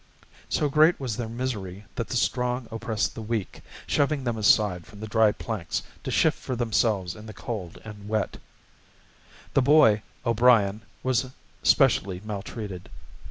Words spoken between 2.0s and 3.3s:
the strong oppressed the